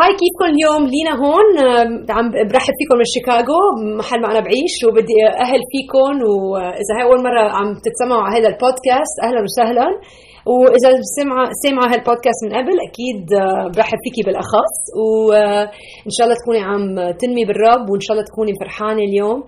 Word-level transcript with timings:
هاي 0.00 0.12
كيفكم 0.20 0.46
اليوم؟ 0.54 0.82
لينا 0.94 1.14
هون 1.22 1.46
عم 2.16 2.26
برحب 2.50 2.74
فيكم 2.78 2.96
من 3.00 3.06
شيكاغو 3.14 3.60
محل 3.98 4.20
ما 4.22 4.28
أنا 4.32 4.40
بعيش 4.46 4.74
وبدي 4.86 5.18
أهل 5.46 5.60
فيكم 5.72 6.14
وإذا 6.50 6.92
هاي 6.96 7.02
أول 7.08 7.18
مرة 7.26 7.44
عم 7.58 7.68
تتسمعوا 7.84 8.22
على 8.22 8.34
هذا 8.38 8.48
البودكاست 8.48 9.16
أهلا 9.26 9.40
وسهلا. 9.46 9.88
وإذا 10.46 10.90
سمع 11.18 11.36
سمع 11.64 11.82
هالبودكاست 11.92 12.40
من 12.44 12.52
قبل 12.58 12.76
أكيد 12.88 13.22
برحب 13.76 13.98
فيكي 14.04 14.22
بالأخص. 14.26 14.74
وان 15.00 16.12
شاء 16.16 16.24
الله 16.26 16.36
تكوني 16.40 16.62
عم 16.70 16.84
تنمي 17.20 17.44
بالرب 17.48 17.84
وإن 17.90 18.02
شاء 18.04 18.12
الله 18.14 18.26
تكوني 18.30 18.52
فرحانة 18.60 19.02
اليوم. 19.08 19.40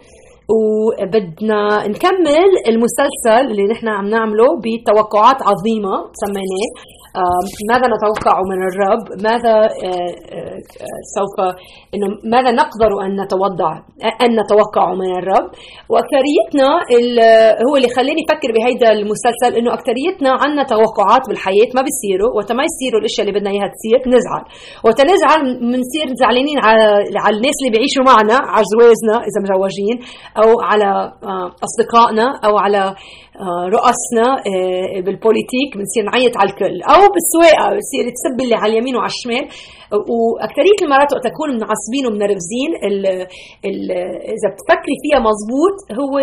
وبدنا 0.57 1.63
نكمل 1.93 2.51
المسلسل 2.71 3.45
اللي 3.51 3.65
نحن 3.73 3.89
عم 3.89 4.07
نعمله 4.17 4.49
بتوقعات 4.65 5.39
عظيمة 5.51 5.95
سميناه 6.23 6.71
ماذا 7.73 7.87
نتوقع 7.95 8.37
من 8.51 8.61
الرب؟ 8.69 9.05
ماذا 9.29 9.55
آه، 9.89 10.13
آه، 10.39 10.59
سوف 11.17 11.37
إنه 11.95 12.07
ماذا 12.35 12.51
نقدر 12.51 12.91
أن 13.05 13.21
نتوضع 13.23 13.73
أن 14.25 14.31
نتوقع 14.41 14.95
من 14.95 15.11
الرب؟ 15.19 15.47
وأكثريتنا 15.91 16.69
هو 17.69 17.77
اللي 17.77 17.89
خلاني 17.97 18.21
أفكر 18.27 18.51
بهيدا 18.57 18.93
المسلسل 18.93 19.51
إنه 19.59 19.71
أكثريتنا 19.75 20.31
عندنا 20.43 20.63
توقعات 20.63 21.23
بالحياة 21.29 21.71
ما 21.77 21.83
بيصيروا 21.87 22.31
وقت 22.37 22.53
ما 22.53 22.63
يصيروا 22.69 23.01
الأشياء 23.01 23.23
اللي 23.27 23.39
بدنا 23.39 23.51
إياها 23.51 23.71
تصير 23.77 24.01
نزعل. 24.17 24.45
وقت 24.87 25.01
نزعل 25.13 25.41
بنصير 25.61 26.07
زعلانين 26.23 26.59
على 27.25 27.37
الناس 27.37 27.57
اللي 27.61 27.73
بيعيشوا 27.75 28.05
معنا 28.11 28.37
على 28.55 28.65
زواجنا 28.75 29.17
إذا 29.29 29.39
مزوجين 29.45 29.97
أو 30.43 30.49
على 30.71 30.91
آه، 31.33 31.49
أصدقائنا 31.67 32.27
أو 32.47 32.55
على 32.65 32.95
رؤسنا 33.77 34.27
بالبوليتيك 35.05 35.71
بنصير 35.77 36.05
نعيط 36.13 36.37
على 36.37 36.51
الكل. 36.51 36.77
أو 36.95 37.03
بالسواقه 37.15 37.67
بصير 37.79 38.05
تسب 38.17 38.37
اللي 38.45 38.55
على 38.55 38.73
اليمين 38.73 38.97
وعلى 38.97 39.13
الشمال. 39.17 39.45
واكثريه 39.93 40.79
المرات 40.83 41.11
وقت 41.13 41.25
تكون 41.31 41.51
معصبين 41.65 42.05
ومنرفزين 42.07 42.71
إذا 44.35 44.49
بتفكري 44.55 44.97
فيها 45.03 45.19
مزبوط 45.29 45.77
هو 46.01 46.15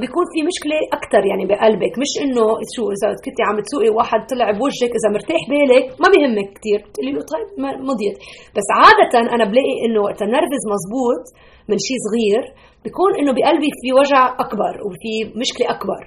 بيكون 0.00 0.24
في 0.32 0.40
مشكلة 0.50 0.78
أكثر 0.98 1.22
يعني 1.30 1.44
بقلبك. 1.50 1.92
مش 2.02 2.12
إنه 2.24 2.44
شو 2.74 2.82
إذا 2.94 3.08
كنت 3.24 3.38
عم 3.48 3.56
تسوقي 3.66 3.90
واحد 3.98 4.20
طلع 4.30 4.46
بوجهك 4.58 4.92
إذا 4.98 5.08
مرتاح 5.16 5.42
بالك 5.50 5.84
ما 6.02 6.08
بيهمك 6.12 6.48
كثير 6.56 6.78
بتقولي 6.86 7.12
له 7.16 7.22
طيب 7.32 7.48
مضيت. 7.90 8.16
بس 8.56 8.68
عادة 8.80 9.12
أنا 9.34 9.44
بلاقي 9.52 9.74
إنه 9.84 10.00
وقت 10.06 10.20
نرفز 10.34 10.62
مزبوط 10.72 11.24
من 11.70 11.78
شيء 11.86 11.98
صغير 12.06 12.42
بيكون 12.84 13.10
إنه 13.20 13.32
بقلبي 13.36 13.70
في 13.80 13.88
وجع 13.98 14.22
أكبر 14.44 14.72
وفي 14.86 15.12
مشكلة 15.42 15.66
أكبر. 15.76 16.00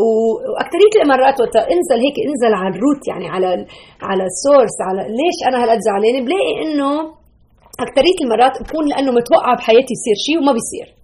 واكثريه 0.00 0.94
المرات 1.02 1.36
وقت 1.42 1.56
انزل 1.74 1.98
هيك 2.04 2.16
انزل 2.26 2.52
على 2.60 2.70
الروت 2.74 3.02
يعني 3.10 3.26
على 3.34 3.48
على 4.08 4.24
السورس 4.30 4.76
على 4.88 5.02
ليش 5.18 5.38
أنا 5.48 5.56
هالقد 5.62 5.80
زعلانة؟ 5.88 6.20
بلاقي 6.26 6.54
إنه 6.64 6.90
اكثريه 7.84 8.18
المرات 8.24 8.54
بكون 8.62 8.84
لأنه 8.90 9.10
متوقع 9.18 9.54
بحياتي 9.54 9.92
يصير 9.96 10.16
شيء 10.26 10.36
وما 10.40 10.52
بيصير. 10.58 10.99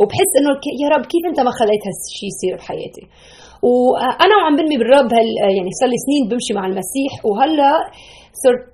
وبحس 0.00 0.30
إنه 0.38 0.50
يا 0.82 0.88
رب 0.94 1.04
كيف 1.12 1.22
أنت 1.30 1.40
ما 1.46 1.52
خليت 1.60 1.82
هالشيء 1.88 2.28
يصير 2.32 2.52
بحياتي؟ 2.58 3.04
وأنا 3.70 4.34
وعم 4.38 4.56
بنمي 4.56 4.76
بالرب 4.80 5.10
هل 5.18 5.28
يعني 5.56 5.70
صار 5.80 5.88
لي 5.92 5.98
سنين 6.06 6.22
بمشي 6.30 6.52
مع 6.58 6.64
المسيح 6.70 7.12
وهلأ 7.26 7.72
صرت 8.42 8.72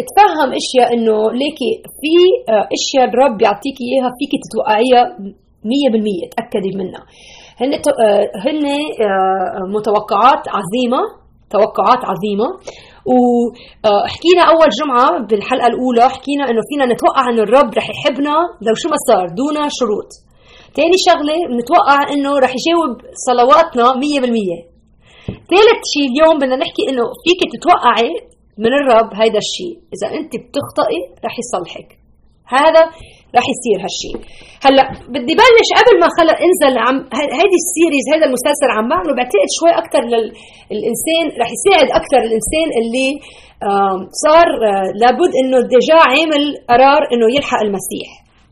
اتفهم 0.00 0.50
أشياء 0.60 0.88
إنه 0.94 1.16
ليكي 1.40 1.70
في 2.00 2.12
أشياء 2.76 3.04
الرب 3.10 3.34
بيعطيكي 3.40 3.84
إياها 3.90 4.10
فيك 4.18 4.32
تتوقعيها 4.44 5.02
100% 5.64 6.28
تأكدي 6.36 6.70
منها. 6.80 7.02
هن 7.60 7.70
هن 8.44 8.64
متوقعات 9.76 10.42
عظيمة 10.58 11.02
توقعات 11.50 12.02
عظيمة. 12.10 12.48
وحكينا 13.10 14.42
أول 14.52 14.68
جمعة 14.80 15.08
بالحلقة 15.28 15.66
الأولى 15.72 16.04
حكينا 16.14 16.44
إنه 16.50 16.62
فينا 16.70 16.84
نتوقع 16.92 17.24
إنه 17.30 17.42
الرب 17.42 17.74
رح 17.78 17.86
يحبنا 17.94 18.36
لو 18.66 18.74
شو 18.80 18.88
ما 18.88 18.98
صار 19.08 19.26
دون 19.40 19.56
شروط. 19.78 20.10
ثاني 20.76 20.96
شغلة 21.08 21.36
بنتوقع 21.50 21.98
إنه 22.12 22.38
رح 22.44 22.52
يجاوب 22.58 22.92
صلواتنا 23.28 23.84
100% 23.84 24.70
ثالث 25.50 25.80
شيء 25.92 26.06
اليوم 26.10 26.38
بدنا 26.38 26.56
نحكي 26.56 26.82
إنه 26.90 27.04
فيك 27.24 27.40
تتوقعي 27.52 28.10
من 28.58 28.72
الرب 28.80 29.10
هيدا 29.20 29.40
الشيء 29.46 29.74
إذا 29.94 30.06
أنت 30.18 30.32
بتخطئي 30.42 31.00
رح 31.26 31.34
يصلحك. 31.42 31.88
هذا 32.56 32.82
رح 33.38 33.46
يصير 33.54 33.78
هالشيء 33.84 34.18
هلأ 34.64 34.84
بدي 35.14 35.34
بلش 35.40 35.68
قبل 35.80 35.94
ما 36.02 36.08
خلق 36.18 36.38
انزل 36.46 36.74
عم 36.86 36.96
هيدي 37.40 37.58
ال 37.64 37.70
series 37.70 38.04
هذا 38.14 38.24
المسلسل 38.28 38.68
عم 38.76 38.84
بعمله 38.90 39.12
بعتقد 39.18 39.50
شوي 39.58 39.72
أكثر 39.82 40.02
للانسان 40.72 41.24
رح 41.40 41.48
يساعد 41.56 41.88
أكثر 42.00 42.20
الإنسان 42.28 42.68
اللي 42.80 43.08
صار 44.24 44.48
آه، 44.70 44.88
لابد 45.02 45.32
إنه 45.40 45.58
déjà 45.72 45.98
عامل 46.12 46.44
قرار 46.70 47.02
إنه 47.12 47.26
يلحق 47.36 47.60
المسيح. 47.68 48.08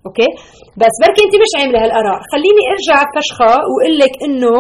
okay؟ 0.06 0.28
بس 0.82 0.94
بركي 1.02 1.22
أنت 1.26 1.34
مش 1.44 1.52
عاملة 1.58 1.78
هالقرار. 1.84 2.20
خليني 2.32 2.62
أرجع 2.74 2.98
فشخة 3.14 3.52
وأقول 3.68 3.94
لك 4.02 4.14
إنه 4.26 4.54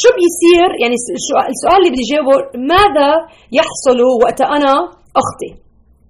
شو 0.00 0.08
بيصير؟ 0.18 0.68
يعني 0.82 0.94
السؤال 1.54 1.78
اللي 1.80 1.90
بدي 1.94 2.04
جاوبه 2.12 2.36
ماذا 2.74 3.10
يحصل 3.58 3.98
وقت 4.22 4.40
أنا 4.56 4.72
اخطي 5.20 5.50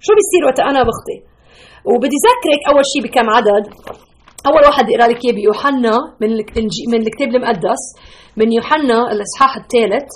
شو 0.05 0.12
بيصير 0.19 0.43
وقت 0.49 0.61
أنا 0.71 0.81
بخطي 0.89 1.19
وبدي 1.91 2.16
ذكرك 2.28 2.60
أول 2.70 2.82
شيء 2.92 3.02
بكم 3.06 3.30
عدد. 3.36 3.64
أول 4.48 4.62
واحد 4.66 4.84
اقرا 4.91 5.06
لك 5.12 5.24
إياه 5.24 5.34
بيوحنا 5.34 5.94
من 6.20 6.30
من 6.91 7.00
الكتاب 7.02 7.28
المقدس 7.28 7.82
من 8.36 8.52
يوحنا 8.52 8.98
الإصحاح 9.12 9.56
الثالث. 9.56 10.08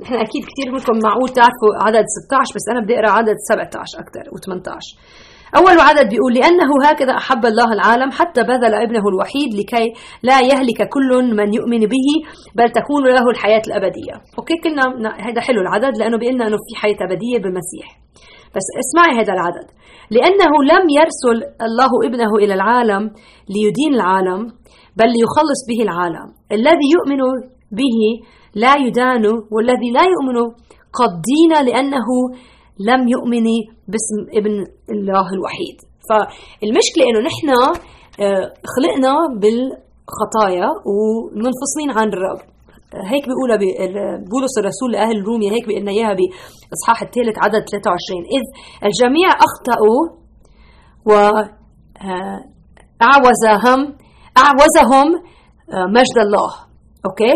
نحن 0.00 0.14
أكيد 0.14 0.42
كثير 0.50 0.72
منكم 0.72 0.98
معقول 1.04 1.28
تعرفوا 1.28 1.72
عدد 1.86 2.04
16 2.28 2.54
بس 2.56 2.64
أنا 2.72 2.80
بدي 2.84 2.94
أقرأ 2.94 3.10
عدد 3.10 3.36
17 3.50 3.98
أكثر 4.02 4.24
و18 4.34 4.78
أول 5.56 5.80
عدد 5.80 6.08
بيقول 6.10 6.34
لأنه 6.34 6.70
هكذا 6.84 7.16
أحب 7.16 7.46
الله 7.46 7.72
العالم 7.72 8.10
حتى 8.10 8.42
بذل 8.42 8.74
ابنه 8.74 9.08
الوحيد 9.08 9.54
لكي 9.54 9.92
لا 10.22 10.40
يهلك 10.40 10.88
كل 10.88 11.34
من 11.36 11.54
يؤمن 11.54 11.80
به 11.80 12.08
بل 12.54 12.70
تكون 12.70 13.04
له 13.04 13.30
الحياة 13.30 13.62
الأبدية. 13.66 14.14
أوكي 14.38 14.54
كلنا 14.64 14.84
هذا 15.28 15.40
حلو 15.40 15.60
العدد 15.60 15.98
لأنه 15.98 16.18
بيقلنا 16.18 16.46
أنه 16.46 16.56
في 16.56 16.80
حياة 16.80 16.96
أبدية 17.00 17.38
بالمسيح. 17.42 17.86
بس 18.56 18.66
اسمعي 18.82 19.12
هذا 19.20 19.32
العدد. 19.32 19.66
لأنه 20.10 20.52
لم 20.72 20.84
يرسل 20.98 21.36
الله 21.66 21.90
ابنه 22.08 22.32
إلى 22.42 22.54
العالم 22.54 23.02
ليدين 23.54 23.94
العالم 23.94 24.40
بل 24.98 25.08
ليخلص 25.16 25.60
به 25.68 25.80
العالم. 25.86 26.26
الذي 26.52 26.88
يؤمن 26.96 27.22
به 27.78 27.98
لا 28.54 28.74
يدان 28.86 29.24
والذي 29.52 29.90
لا 29.96 30.04
يؤمن 30.14 30.38
قد 30.98 31.12
دين 31.30 31.52
لأنه 31.68 32.08
لم 32.90 33.08
يؤمن 33.08 33.46
باسم 33.92 34.18
ابن 34.38 34.54
الله 34.94 35.26
الوحيد. 35.36 35.76
فالمشكلة 36.08 37.04
إنه 37.10 37.20
نحن 37.30 37.48
آه، 38.20 38.44
خلقنا 38.74 39.14
بالخطايا 39.40 40.68
ومنفصلين 40.88 41.90
عن 41.98 42.08
الرب. 42.08 42.55
هيك 43.12 43.24
بيقولها 43.28 43.56
بولس 44.30 44.58
الرسول 44.58 44.92
لأهل 44.92 45.22
روميا 45.28 45.52
هيك 45.52 45.66
بيقولنا 45.66 45.90
إياها 45.90 46.16
بإصحاح 46.18 47.02
الثالث 47.02 47.36
عدد 47.44 47.62
23 47.68 48.22
إذ 48.36 48.44
الجميع 48.88 49.28
أخطأوا 49.28 50.02
و 51.08 51.12
آه، 51.12 52.40
اعوزهم 53.02 53.80
أعوزهم 54.44 55.08
آه، 55.72 55.86
مجد 55.86 56.18
الله. 56.26 56.50
أوكي؟ 57.06 57.32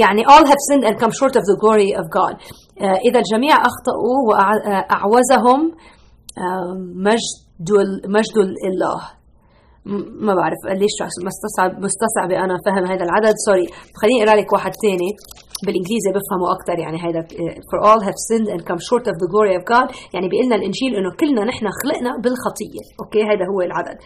يعني 0.00 0.22
all 0.26 0.46
have 0.46 0.60
sinned 0.70 0.84
and 0.84 0.98
come 1.00 1.12
short 1.20 1.36
of 1.36 1.42
the 1.50 1.56
glory 1.62 1.90
of 2.00 2.04
God. 2.18 2.34
آه، 2.80 2.98
إذا 3.08 3.18
الجميع 3.18 3.54
أخطأوا 3.54 4.18
وأعوزهم 4.28 5.60
آه، 6.38 6.74
مجد 6.94 7.70
مجد 8.16 8.36
الله. 8.70 9.00
ما 10.26 10.34
بعرف 10.34 10.60
ليش 10.80 10.96
مستصعب 11.28 11.70
مستصعبة 11.86 12.44
أنا 12.44 12.56
فهم 12.66 12.84
هذا 12.92 13.04
العدد. 13.04 13.34
sorry 13.46 13.66
خليني 14.00 14.22
أقرأ 14.22 14.40
لك 14.40 14.52
واحد 14.52 14.72
ثاني. 14.82 15.10
بالإنجليزي 15.66 16.10
بفهمه 16.16 16.46
أكثر 16.56 16.76
يعني 16.84 16.98
هذا 17.06 17.20
for 17.68 17.78
all 17.88 18.00
have 18.08 18.18
sinned 18.28 18.48
and 18.54 18.60
come 18.68 18.80
short 18.90 19.04
of 19.10 19.14
the 19.22 19.28
glory 19.34 19.54
of 19.58 19.64
God. 19.72 19.86
يعني 20.14 20.28
بيقول 20.28 20.46
لنا 20.46 20.56
الإنجيل 20.60 20.90
إنه 20.98 21.10
كلنا 21.20 21.42
نحن 21.50 21.66
خلقنا 21.80 22.10
بالخطية. 22.22 22.82
okay؟ 23.00 23.22
هذا 23.30 23.44
هو 23.52 23.60
العدد. 23.68 23.96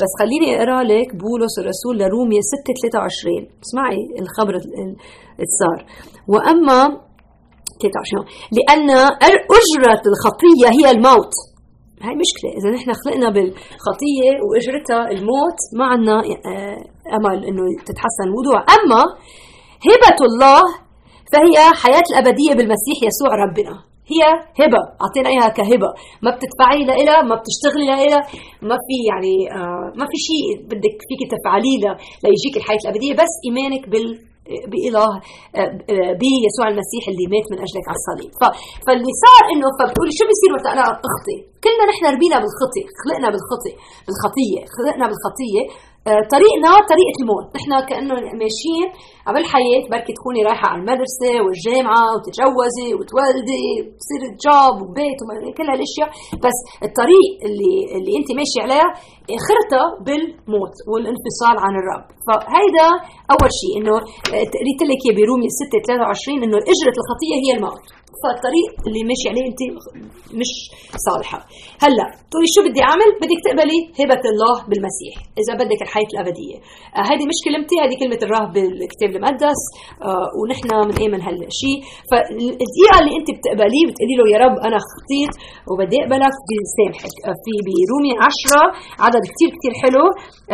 بس 0.00 0.12
خليني 0.20 0.48
أقرأ 0.56 0.82
لك 0.82 1.08
بولس 1.22 1.54
الرسول 1.62 1.94
لروميا 1.98 2.40
6 2.40 2.72
23 2.82 3.48
اسمعي 3.64 4.02
الخبر 4.22 4.54
اللي 4.54 5.46
صار. 5.60 5.78
وأما 6.32 6.80
23 7.82 8.24
لأن 8.56 8.90
أجرة 9.60 10.02
الخطية 10.12 10.68
هي 10.78 10.86
الموت. 10.94 11.34
هاي 12.06 12.14
مشكلة. 12.24 12.50
إذا 12.58 12.68
نحن 12.76 12.88
خلقنا 13.02 13.28
بالخطية 13.34 14.28
وأجرتها 14.46 15.02
الموت 15.14 15.58
ما 15.78 15.84
عنا 15.92 16.16
آه، 16.50 16.78
أمل 17.16 17.38
إنه 17.48 17.62
تتحسن 17.88 18.24
الوضوع 18.30 18.58
أما 18.76 19.02
هبة 19.88 20.18
الله 20.28 20.62
فهي 21.32 21.56
حياة 21.82 22.06
الأبدية 22.10 22.52
بالمسيح 22.58 22.98
يسوع 23.08 23.30
ربنا. 23.44 23.74
هي 24.12 24.22
هبة. 24.60 24.82
أعطينا 25.02 25.28
إياها 25.34 25.48
كهبة. 25.58 25.90
ما 26.24 26.30
بتدفعي 26.36 26.80
لها 27.06 27.22
ما 27.22 27.34
بتشتغلي 27.40 27.86
لها 27.86 28.20
ما 28.68 28.76
في 28.86 28.96
يعني 29.10 29.34
آه 29.58 29.86
ما 29.98 30.06
في 30.10 30.18
شيء 30.28 30.44
بدك 30.70 30.96
فيك 31.08 31.22
تفعليه 31.34 31.76
ليجيك 32.24 32.54
الحياة 32.56 32.78
الأبدية. 32.84 33.12
بس 33.14 33.32
إيمانك 33.46 33.88
بال 33.88 34.33
بإله 34.72 35.08
بيسوع 36.20 36.66
المسيح 36.72 37.02
اللي 37.10 37.26
مات 37.32 37.46
من 37.52 37.58
أجلك 37.64 37.84
على 37.90 37.98
الصليب. 38.02 38.32
فاللي 38.84 39.12
صار 39.24 39.42
إنه 39.52 39.68
فبتقولي 39.78 40.12
شو 40.18 40.24
بيصير 40.30 40.50
وقت 40.54 40.66
أنا 40.74 40.84
أخطي 41.08 41.38
كلنا 41.64 41.84
نحن 41.90 42.04
ربينا 42.14 42.36
بالخطي 42.42 42.82
خلقنا 43.02 43.28
بالخطي 43.32 43.72
بالخطية 44.06 44.60
خلقنا 44.76 45.04
بالخطية. 45.10 45.62
آه، 45.68 45.93
طريقنا 46.04 46.70
طريقة 46.92 47.16
الموت. 47.22 47.46
نحن 47.56 47.70
كأنه 47.88 48.14
ماشيين 48.42 48.88
قبل 49.28 49.40
الحياة 49.44 49.82
بركي 49.90 50.12
تكوني 50.18 50.40
رايحة 50.48 50.66
على 50.70 50.80
المدرسة 50.82 51.32
والجامعة 51.44 52.04
وتتجوزي 52.14 52.88
وتولدي 52.98 53.66
وتصير 53.86 54.20
جوب 54.44 54.76
وبيت 54.82 55.18
وكل 55.26 55.66
هالأشياء. 55.72 56.08
بس 56.44 56.58
الطريق 56.86 57.30
اللي 57.46 57.74
اللي 57.96 58.12
انت 58.20 58.28
ماشي 58.38 58.58
عليها 58.64 58.88
اخرتها 59.38 59.86
بالموت 60.06 60.74
والانفصال 60.90 61.56
عن 61.64 61.72
الرب. 61.80 62.06
فهيدا 62.26 62.88
أول 63.34 63.50
شيء 63.60 63.72
إنه 63.78 63.94
آه، 64.36 64.46
قريت 64.60 64.80
لك 64.90 65.02
برومية 65.18 65.52
6 65.60 65.76
23 65.88 66.42
إنه 66.46 66.58
إجرة 66.72 66.96
الخطية 67.02 67.36
هي 67.44 67.50
الموت. 67.58 67.84
فالطريق 68.22 68.70
اللي 68.86 69.02
ماشي 69.10 69.26
عليه 69.32 69.44
أنت 69.50 69.60
مش 70.40 70.52
صالحة. 71.08 71.38
هلأ 71.84 72.06
تقولي 72.30 72.48
شو 72.54 72.60
بدي 72.66 72.80
أعمل؟ 72.88 73.10
بدك 73.22 73.40
تقبلي 73.46 73.78
هبة 74.00 74.24
الله 74.32 74.54
بالمسيح. 74.68 75.14
إذا 75.40 75.52
بدك 75.60 75.80
الحياة 75.86 76.10
الأبدية. 76.14 76.56
آه 76.96 77.04
هذه 77.10 77.24
مش 77.30 77.38
كلمتي 77.46 77.76
هذه 77.82 77.94
كلمة 78.02 78.20
الرب 78.26 78.52
بالكتاب 78.54 79.10
المقدس. 79.16 79.60
آه 80.08 80.28
ونحن 80.38 80.68
بنآمن 80.88 81.20
هالشيء. 81.26 81.78
فالدقيقة 82.10 82.96
اللي 83.00 83.12
أنت 83.18 83.28
بتقبليه 83.36 83.84
بتقولي 83.88 84.14
له 84.18 84.26
يا 84.34 84.38
رب 84.44 84.56
أنا 84.68 84.78
خطيت 84.90 85.32
وبدي 85.70 85.96
أقبلك 86.02 86.36
بسامحك. 86.48 87.14
آه 87.28 87.36
في 87.44 87.52
برومي 87.66 88.12
10 88.20 89.04
عدد 89.04 89.22
كثير 89.32 89.48
كثير 89.56 89.72
حلو. 89.82 90.04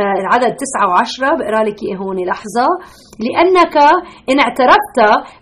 آه 0.00 0.16
العدد 0.22 0.52
9 0.62 0.84
و10 0.90 1.30
بقرأ 1.38 1.60
لك 1.68 1.78
إياه 1.84 1.98
هون 2.02 2.18
لحظة. 2.30 2.66
لأنك 3.24 3.76
إن 4.30 4.38
اعترفت 4.46 4.98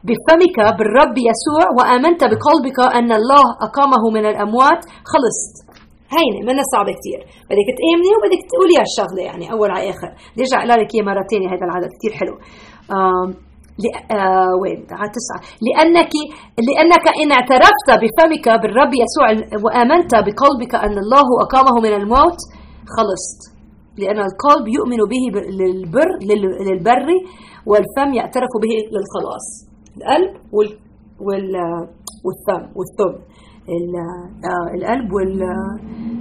بفمك 0.08 0.56
بالرب 0.78 1.16
يسوع 1.30 1.64
وأمنت 1.78 2.07
آمنت 2.08 2.24
بقلبك 2.24 2.78
أن 2.94 3.12
الله 3.12 3.44
أقامه 3.60 4.10
من 4.14 4.26
الأموات. 4.26 4.80
خلصت 5.12 5.54
هينة 6.16 6.40
منها 6.48 6.64
صعبة 6.72 6.92
كتير. 6.98 7.20
بدك 7.50 7.68
تآمني 7.78 8.10
وبدك 8.16 8.42
تقولي 8.50 8.74
هالشغلة 8.80 9.22
يعني 9.28 9.52
أول 9.52 9.70
على 9.70 9.90
آخر. 9.90 10.10
بدي 10.32 10.42
أرجع 10.42 10.60
لك 10.64 10.94
إياه 10.94 11.04
مرة 11.04 11.22
ثانية 11.30 11.48
هذا 11.48 11.64
العدد 11.68 11.90
كتير 11.98 12.12
حلو. 12.18 12.34
آه 12.96 13.26
آه 14.16 14.52
وين؟ 14.62 14.80
على 14.98 15.10
تسعة. 15.18 15.40
لأنك 15.66 16.12
لأنك 16.68 17.06
إن 17.22 17.32
اعترفت 17.32 17.88
بفمك 18.02 18.46
بالرب 18.60 18.92
يسوع 19.04 19.26
وآمنت 19.64 20.12
بقلبك 20.26 20.74
أن 20.74 20.96
الله 21.04 21.26
أقامه 21.44 21.74
من 21.86 21.92
الموت 22.00 22.38
خلصت. 22.96 23.40
لأن 24.00 24.18
القلب 24.28 24.68
يؤمن 24.68 25.00
به 25.12 25.24
للبر 25.60 26.10
للبر 26.66 27.08
والفم 27.66 28.14
يعترف 28.14 28.52
به 28.62 28.72
للخلاص. 28.94 29.46
القلب 29.96 30.78
والثم 31.26 32.62
والثم 32.78 33.14
آه، 34.50 34.74
القلب 34.74 35.12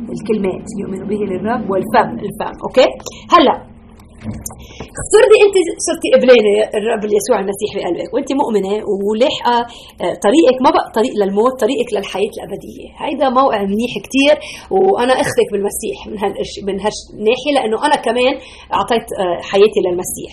والكلمات 0.10 0.66
يؤمن 0.82 1.08
به 1.08 1.22
للرب 1.32 1.70
والفم 1.72 2.10
الفم. 2.26 2.54
أوكي؟ 2.66 2.88
هلا 3.34 3.67
صرتي 5.14 5.38
انت 5.46 5.56
صرتي 5.88 6.08
قبلانه 6.16 6.56
الرب 6.78 7.04
يسوع 7.18 7.38
المسيح 7.44 7.70
بقلبك 7.76 8.14
وانت 8.14 8.30
مؤمنة 8.42 8.74
ولاحقه 9.08 9.58
آه، 10.04 10.14
طريقك 10.28 10.58
ما 10.66 10.70
بقى 10.76 10.88
طريق 10.98 11.14
للموت 11.22 11.54
طريقك 11.64 11.90
للحياة 11.96 12.34
الأبدية. 12.38 12.88
هيدا 13.04 13.28
موقع 13.40 13.60
منيح 13.72 13.94
كثير 14.06 14.36
وأنا 14.76 15.14
أختك 15.24 15.48
بالمسيح 15.52 15.98
من 16.12 16.18
هالش 16.24 16.54
من 16.68 16.76
هالناحية 16.86 17.52
لأنه 17.58 17.78
أنا 17.88 17.96
كمان 18.08 18.34
أعطيت 18.78 19.08
آه، 19.22 19.38
حياتي 19.50 19.80
للمسيح. 19.86 20.32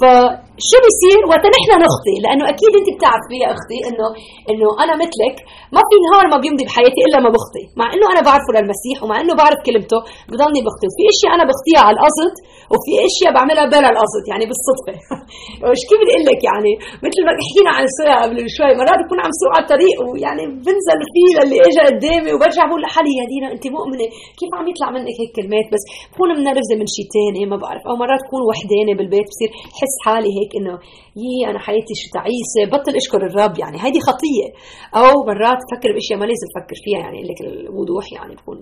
فشو 0.00 0.78
بيصير؟ 0.84 1.20
وقت 1.30 1.44
نحن 1.56 1.70
نخطي 1.86 2.16
لأنه 2.24 2.44
أكيد 2.52 2.72
انت 2.80 2.88
بتعرفي 2.96 3.36
يا 3.44 3.48
أختي 3.56 3.78
انه 3.88 4.06
إنه 4.50 4.68
أنا 4.84 4.94
مثلك 5.04 5.36
ما 5.74 5.82
في 5.88 5.96
نهار 6.06 6.24
ما 6.32 6.38
بيمضي 6.42 6.64
بحياتي 6.68 7.00
إلا 7.06 7.18
ما 7.24 7.30
بخطي. 7.36 7.64
مع 7.80 7.86
إنه 7.94 8.06
أنا 8.12 8.20
بعرفه 8.28 8.50
للمسيح 8.56 8.96
ومع 9.02 9.16
إنه 9.22 9.34
بعرف 9.40 9.58
كلمته 9.66 9.98
بضلني 10.30 10.60
بخطي. 10.66 10.86
وفي 10.90 11.02
إشياء 11.14 11.30
أنا 11.36 11.44
بخطيها 11.50 11.82
على 11.86 11.94
القصد 11.96 12.34
وفي 12.72 12.92
إشياء 13.08 13.31
بعملها 13.36 13.64
بلا 13.72 13.88
القصد 13.94 14.24
يعني 14.32 14.44
بالصدفه 14.50 14.94
مش 15.72 15.82
كيف 15.88 15.98
بدي 16.00 16.12
أقول 16.14 16.26
لك 16.30 16.40
يعني؟ 16.50 16.72
مثل 17.06 17.20
ما 17.26 17.32
حكينا 17.46 17.70
عن 17.76 17.84
السواقه 17.90 18.22
قبل 18.24 18.36
شوي 18.56 18.72
مرات 18.80 18.98
بكون 19.04 19.18
عم 19.24 19.32
سوق 19.40 19.52
على 19.56 19.64
الطريق 19.66 19.96
ويعني 20.08 20.44
بنزل 20.66 21.00
فيه 21.14 21.30
للي 21.38 21.58
اجى 21.68 21.82
قدامي 21.88 22.30
وبرجع 22.34 22.62
بقول 22.68 22.82
لحالي 22.84 23.12
يا 23.20 23.24
دينا 23.32 23.48
أنت 23.54 23.64
مؤمنة؟ 23.76 24.06
كيف 24.38 24.50
عم 24.58 24.66
يطلع 24.72 24.88
منك 24.96 25.16
هيك 25.20 25.30
كلمات؟ 25.38 25.66
بس 25.74 25.84
بكون 26.12 26.28
منرفزة 26.38 26.74
من 26.80 26.88
شيء 26.94 27.06
ثاني 27.16 27.42
ما 27.52 27.56
بعرف. 27.62 27.82
أو 27.88 27.94
مرات 28.02 28.20
بكون 28.26 28.42
وحدانة 28.48 28.92
بالبيت 28.98 29.26
بصير 29.32 29.50
حس 29.78 29.94
حالي 30.04 30.30
هيك 30.38 30.52
إنه 30.58 30.74
يي 31.22 31.34
أنا 31.50 31.58
حياتي 31.66 31.94
شو 32.00 32.06
تعيسة 32.18 32.62
بطل 32.74 32.92
أشكر 33.00 33.20
الرب. 33.28 33.54
يعني 33.62 33.76
هيدي 33.84 34.00
خطية. 34.08 34.48
أو 34.98 35.08
مرات 35.30 35.60
بفكر 35.64 35.90
بأشياء 35.94 36.18
ما 36.20 36.26
لازم 36.30 36.46
أفكر 36.50 36.76
فيها 36.84 36.98
يعني 37.04 37.16
أقول 37.18 37.28
لك 37.30 37.38
الوضوح 37.46 38.06
يعني 38.16 38.32
بكون 38.38 38.58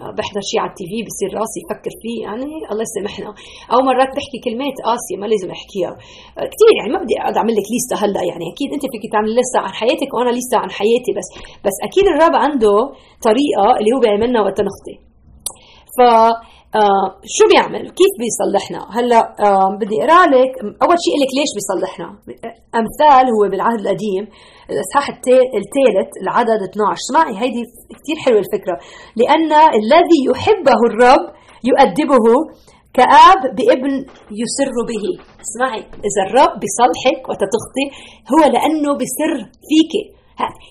آه، 0.00 0.12
بحضر 0.16 0.42
شيء 0.50 0.60
على 0.62 0.70
التي 0.72 0.84
في 0.90 0.98
بصير 1.08 1.30
راسي 1.40 1.58
يفكر 1.64 1.92
فيه 2.02 2.18
يعني 2.26 2.50
الله 2.70 2.84
يسامحنا. 2.88 3.30
أو 3.72 3.78
مرات 3.90 4.10
بحكي 4.16 4.38
كلمات 4.46 4.76
قاسية 4.88 5.16
ما 5.20 5.26
لازم 5.32 5.50
أحكيها 5.56 5.92
آه، 6.38 6.46
كثير 6.52 6.70
يعني 6.78 6.90
ما 6.94 6.98
بدي 7.02 7.14
أقعد 7.20 7.36
أعمل 7.40 7.54
لك 7.58 7.66
ليسته 7.72 7.96
هلأ 8.02 8.22
يعني 8.30 8.44
أكيد 8.52 8.68
أنت 8.76 8.84
فيك 8.92 9.04
تعمل 9.14 9.30
لستة 9.38 9.58
عن 9.66 9.72
حياتك 9.80 10.10
وأنا 10.14 10.32
ليسته 10.36 10.56
عن 10.62 10.70
حياتي 10.78 11.10
بس 11.18 11.28
بس 11.66 11.76
أكيد 11.88 12.04
الرب 12.12 12.34
عنده 12.44 12.76
طريقة 13.28 13.66
اللي 13.78 13.90
هو 13.94 14.00
بيعملنا 14.04 14.38
وقت 14.46 14.58
نخطي 14.68 14.96
ف 15.96 16.00
آه 16.82 17.08
شو 17.36 17.44
بيعمل؟ 17.52 17.84
كيف 18.00 18.12
بيصلحنا؟ 18.22 18.80
هلأ 18.96 19.20
آه 19.46 19.68
بدي 19.80 19.96
أقرأ 20.02 20.26
لك 20.34 20.52
أول 20.84 20.96
شيء 21.04 21.16
لك 21.22 21.30
ليش 21.38 21.50
بيصلحنا؟ 21.58 22.08
أمثال 22.80 23.24
هو 23.34 23.42
بالعهد 23.50 23.80
القديم 23.80 24.24
الإصحاح 24.72 25.06
الثالث 25.60 26.10
العدد 26.22 26.60
12 26.70 26.92
اسمعي 27.04 27.34
هيدي 27.42 27.62
كثير 27.98 28.16
حلوة 28.24 28.40
الفكرة 28.44 28.76
لأن 29.20 29.52
الذي 29.82 30.20
يحبه 30.30 30.80
الرب 30.90 31.24
يؤدبه 31.70 32.26
كآب 32.94 33.40
بابن 33.56 33.92
يسر 34.40 34.74
به. 34.88 35.04
اسمعي 35.44 35.80
إذا 35.80 36.22
الرب 36.26 36.60
بيصلحك 36.60 37.28
وتتخطي 37.28 37.86
هو 38.32 38.52
لأنه 38.54 38.90
بسر 39.00 39.32
فيكي 39.68 40.04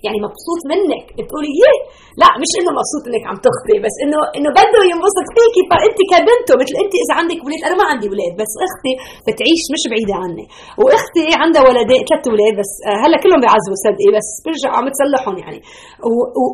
يعني 0.06 0.20
مبسوط 0.28 0.62
منك. 0.74 1.06
بتقولي 1.18 1.52
يه 1.64 1.76
لا 2.22 2.30
مش 2.42 2.52
إنه 2.60 2.72
مبسوط 2.80 3.04
إنك 3.10 3.24
عم 3.30 3.38
تخطي 3.48 3.78
بس 3.86 3.96
إنه 4.04 4.20
إنه 4.38 4.50
بده 4.58 4.82
ينبسط 4.92 5.28
فيكي 5.36 5.62
فأنت 5.72 6.00
كبنته 6.12 6.54
مثل 6.62 6.74
أنت 6.84 6.94
إذا 7.04 7.14
عندك 7.20 7.40
ولاد. 7.46 7.62
أنا 7.68 7.76
ما 7.82 7.86
عندي 7.92 8.08
ولاد 8.14 8.34
بس 8.42 8.52
أختي 8.68 8.94
بتعيش 9.28 9.64
مش 9.74 9.84
بعيدة 9.92 10.16
عني. 10.24 10.46
وأختي 10.82 11.26
عندها 11.42 11.62
ولدين 11.68 12.02
ثلاث 12.10 12.26
ولاد 12.34 12.54
بس 12.62 12.72
آه، 12.88 12.98
هلأ 13.04 13.18
كلهم 13.24 13.40
بيعزوا 13.44 13.76
صدقي 13.86 14.10
بس 14.18 14.30
برجعوا 14.46 14.76
عم 14.80 14.86
تصلحهم 14.96 15.36
يعني. 15.44 15.60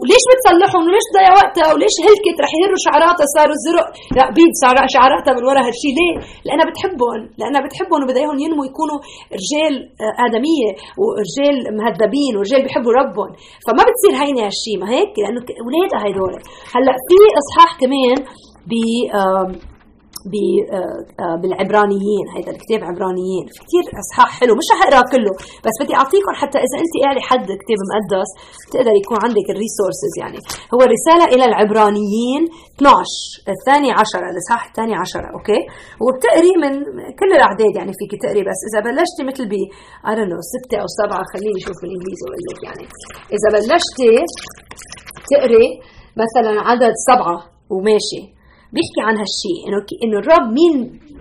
وليش 0.01 0.23
بتصلحهم؟ 0.31 0.83
وليش 0.87 1.05
تضيع 1.11 1.31
وقتها؟ 1.41 1.67
وليش 1.73 1.95
هلكت؟ 2.05 2.37
رح 2.43 2.51
يهروا 2.59 2.79
شعراتها 2.87 3.25
صاروا 3.35 3.57
زرق 3.65 3.87
لا 4.17 4.25
بيض 4.37 4.53
صار 4.63 4.75
شعراتها 4.95 5.31
من 5.37 5.43
ورا 5.49 5.61
هالشيء 5.67 5.93
ليه؟ 5.99 6.13
لأنها 6.45 6.65
بتحبهم 6.69 7.21
لأنها 7.39 7.61
بتحبهم 7.65 8.01
وبدها 8.03 8.33
ينموا 8.43 8.65
يكونوا 8.69 8.99
رجال 9.39 9.73
آه، 10.03 10.15
آدمية 10.25 10.69
ورجال 11.01 11.55
مهذبين 11.79 12.33
ورجال 12.37 12.61
بيحبوا 12.65 12.91
ربهم 13.01 13.31
فما 13.65 13.83
بتصير 13.87 14.13
هينه 14.23 14.41
هالشيء 14.47 14.77
ما 14.81 14.87
هيك؟ 14.95 15.11
لأنه 15.21 15.41
اولادها 15.63 15.99
هدول 16.07 16.33
هلأ 16.75 16.93
في 17.07 17.17
إصحاح 17.41 17.71
كمان 17.81 18.17
ب 18.69 18.73
بالعبرانيين. 21.41 22.25
هيدا 22.35 22.51
الكتاب 22.55 22.81
عبرانيين. 22.89 23.45
في 23.53 23.59
كثير 23.65 23.83
إصحاح 24.03 24.29
حلو 24.39 24.53
مش 24.59 24.67
رح 24.73 24.81
أقرأ 24.87 25.01
كله 25.13 25.33
بس 25.65 25.75
بدي 25.81 25.93
أعطيكم 25.99 26.33
حتى 26.41 26.57
إذا 26.65 26.75
أنت 26.83 26.93
قاري 27.05 27.21
حد 27.29 27.47
كتاب 27.61 27.79
مقدس 27.89 28.29
بتقدر 28.67 28.93
يكون 29.01 29.17
عندك 29.25 29.47
ال 29.53 29.59
resources 29.59 30.13
يعني. 30.21 30.39
هو 30.73 30.81
رسالة 30.95 31.25
إلى 31.33 31.45
العبرانيين 31.49 32.43
12 32.77 33.53
الثاني 33.55 33.89
عشر 34.01 34.21
الإصحاح 34.31 34.61
الثاني 34.69 34.93
عشر 35.03 35.23
okay؟ 35.35 35.61
وبتقري 36.03 36.53
من 36.63 36.73
كل 37.19 37.31
الأعداد 37.37 37.73
يعني 37.79 37.91
فيك 37.99 38.11
تقري 38.23 38.41
بس 38.49 38.59
إذا 38.69 38.79
بلشتي 38.87 39.21
مثل 39.29 39.43
ب 39.51 39.53
know 40.27 40.41
ستة 40.53 40.77
أو 40.83 40.87
سبعة 40.99 41.23
خليني 41.33 41.57
أشوف 41.61 41.77
بالإنجليزي 41.81 42.23
وأقول 42.25 42.43
لك 42.49 42.59
يعني. 42.67 42.85
إذا 43.35 43.47
بلشتي 43.55 44.11
تقري 45.31 45.67
مثلا 46.23 46.51
عدد 46.69 46.93
سبعة 47.09 47.37
وماشي. 47.73 48.36
بيحكي 48.73 49.01
عن 49.07 49.15
هالشيء 49.21 49.59
إنه 49.67 49.79
إنه 50.03 50.17
الرب 50.21 50.45
مين 50.59 50.73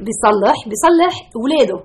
بيصلح؟ 0.06 0.56
بيصلح 0.70 1.14
اولاده 1.36 1.78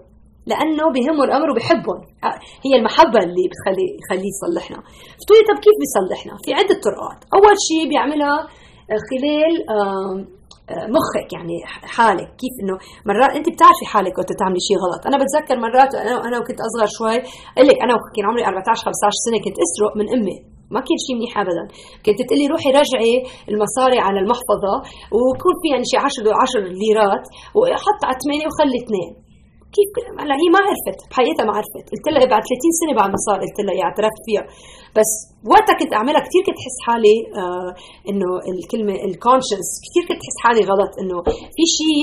لأنه 0.52 0.84
بهمه 0.96 1.24
الأمر 1.24 1.48
وبحبهم. 1.52 2.00
آه، 2.28 2.38
هي 2.66 2.74
المحبة 2.80 3.20
اللي 3.26 3.44
بتخلي 3.52 3.86
يخليه 4.02 4.32
يصلحنا. 4.36 4.80
فتقولي 5.20 5.44
طب 5.50 5.58
كيف 5.66 5.76
بيصلحنا؟ 5.84 6.34
في 6.44 6.50
عدة 6.60 6.78
طرقات. 6.86 7.20
أول 7.36 7.56
شيء 7.68 7.84
بيعملها 7.92 8.36
خلال 9.10 9.54
آه، 9.76 10.16
مخك 10.98 11.28
يعني 11.36 11.56
حالك. 11.96 12.30
كيف 12.42 12.54
إنه 12.64 12.76
مرات 13.10 13.32
أنت 13.38 13.48
بتعرفي 13.54 13.86
حالك 13.94 14.14
وقت 14.18 14.32
تعملي 14.40 14.62
شيء 14.68 14.78
غلط. 14.84 15.02
أنا 15.10 15.18
بتذكر 15.22 15.56
مرات 15.66 15.92
أنا 15.96 16.14
أنا 16.28 16.38
وكنت 16.40 16.60
أصغر 16.68 16.88
شوي 16.98 17.18
قلت 17.58 17.68
لك 17.70 17.78
أنا 17.86 17.94
كان 18.16 18.26
عمري 18.30 18.44
14 18.46 18.86
15 18.86 19.18
سنة 19.26 19.38
كنت 19.46 19.58
أسرق 19.66 19.94
من 20.00 20.08
أمي. 20.16 20.38
ما 20.74 20.80
كان 20.88 20.98
شيء 21.06 21.16
منيح 21.18 21.34
ابدا. 21.44 21.64
كنت 22.06 22.20
تقلي 22.28 22.46
روحي 22.54 22.70
رجعي 22.80 23.16
المصاري 23.52 24.00
على 24.08 24.20
المحفظة 24.24 24.74
ويكون 25.14 25.54
في 25.62 25.68
يعني 25.74 25.86
شيء 25.92 26.00
10 26.00 26.32
10 26.46 26.62
ليرات 26.82 27.26
وحط 27.58 28.02
على 28.08 28.18
8 28.24 28.48
وخلي 28.50 28.78
اثنين. 28.84 29.12
كيف؟ 29.76 29.90
هلا 30.22 30.36
هي 30.42 30.48
ما 30.56 30.60
عرفت 30.68 30.98
بحقيقتها 31.10 31.46
ما 31.50 31.54
عرفت. 31.58 31.86
قلت 31.94 32.06
لها 32.14 32.26
بعد 32.34 32.44
30 32.50 32.72
سنة 32.82 32.94
بعد 33.00 33.10
ما 33.14 33.20
صار 33.28 33.38
قلت 33.44 33.58
لها 33.66 33.76
اعترفت 33.86 34.22
فيها. 34.28 34.44
بس 34.98 35.12
وقتها 35.54 35.76
كنت 35.80 35.92
أعملها 36.00 36.22
كثير 36.28 36.42
كنت 36.48 36.58
أحس 36.64 36.78
حالي 36.88 37.18
آه 37.42 37.70
إنه 38.10 38.30
الكلمة 38.52 38.96
ال 39.08 39.13
conscience 39.13 39.68
كثير 39.86 40.04
كنت 40.10 40.22
أحس 40.26 40.38
حالي 40.46 40.62
غلط 40.72 40.92
إنه 41.02 41.18
في 41.56 41.64
شيء 41.78 42.02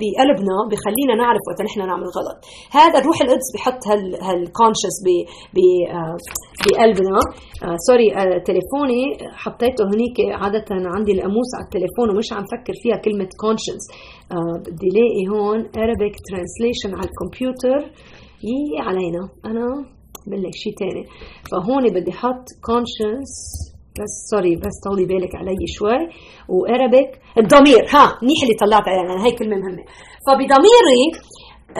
بقلبنا 0.00 0.56
بخلينا 0.70 1.14
نعرف 1.22 1.42
وقت 1.48 1.60
نحن 1.68 1.78
نعمل 1.90 2.08
غلط. 2.18 2.38
هذا 2.78 2.96
الروح 3.00 3.18
القدس 3.24 3.48
بحط 3.54 3.80
هال 3.90 4.02
هال 4.28 4.39
conscience 4.39 4.96
آه 5.96 6.16
بقلبنا. 6.64 7.20
آه 7.64 7.76
سوري 7.88 8.08
آه 8.20 8.38
تليفوني 8.48 9.02
حطيته 9.42 9.82
هنيك 9.92 10.16
عادة 10.42 10.68
عندي 10.96 11.12
القاموس 11.16 11.50
على 11.56 11.64
التليفون 11.68 12.06
ومش 12.10 12.28
عم 12.36 12.44
فكر 12.54 12.74
فيها 12.82 12.96
كلمة 13.06 13.28
conscience 13.42 13.84
آه 13.92 14.17
بدي 14.66 14.88
لاقي 14.96 15.24
هون؟ 15.28 15.60
Arabic 15.64 16.14
translation 16.28 16.92
على 16.98 17.08
الكمبيوتر. 17.10 17.78
يي 18.48 18.80
علينا. 18.80 19.28
أنا 19.44 19.66
بعمل 20.26 20.42
لك 20.42 20.54
شيء 20.54 20.72
ثاني 20.80 21.04
فهون 21.50 21.84
بدي 21.88 22.10
أحط 22.10 22.44
conscience. 22.70 23.34
بس 23.98 24.12
سوري 24.30 24.56
بس 24.56 24.76
طولي 24.86 25.04
بالك 25.06 25.34
علي 25.34 25.66
شوي. 25.66 26.08
و 26.48 26.57
Arabic 26.57 27.10
الضمير. 27.38 27.82
ها 27.94 28.04
منيح 28.22 28.40
اللي 28.44 28.56
طلعت 28.62 28.88
عليها 28.88 29.24
هاي 29.24 29.32
كلمة 29.32 29.56
مهمة. 29.56 29.84
فبضميري 30.26 31.04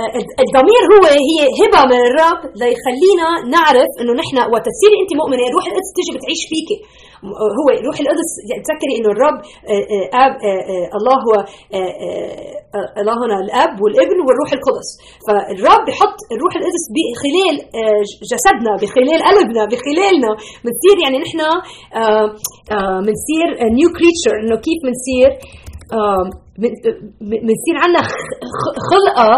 آه، 0.00 0.12
الضمير 0.44 0.82
هو 0.92 1.04
هي 1.28 1.38
هبة 1.60 1.82
من 1.90 2.00
الرب 2.08 2.40
ليخلينا 2.60 3.28
نعرف 3.54 3.90
إنه 4.00 4.12
نحن 4.20 4.36
وقت 4.52 4.64
تصيري 4.72 4.96
أنت 5.02 5.12
مؤمنة 5.20 5.44
روح 5.54 5.64
القدس 5.70 5.90
تيجي 5.96 6.10
بتعيش 6.16 6.42
فيكي. 6.50 6.78
هو 7.58 7.66
روح 7.86 7.96
القدس 8.00 8.30
تذكري 8.66 8.94
إنه 8.98 9.10
الرب 9.14 9.38
آه، 9.72 9.84
آه، 9.94 10.06
آب 10.24 10.32
الله 10.98 11.16
هو 11.26 11.34
الله 13.00 13.14
هنا 13.22 13.36
الأب 13.44 13.74
والابن 13.82 14.18
والروح 14.26 14.50
القدس. 14.58 14.88
فالرب 15.26 15.82
بحط 15.88 16.18
الروح 16.34 16.52
القدس 16.56 16.84
بخلال 16.94 17.56
جسدنا 18.32 18.72
بخلال 18.82 19.20
قلبنا 19.28 19.62
بخلالنا. 19.72 20.30
بنصير 20.64 20.96
يعني 21.04 21.18
نحن 21.24 21.40
بنصير 23.06 23.48
new 23.78 23.88
creature 23.96 24.34
إنه 24.42 24.56
كيف 24.66 24.78
بنصير 24.86 25.30
بنصير 27.20 27.74
عندنا 27.84 28.02
خلقة 28.90 29.30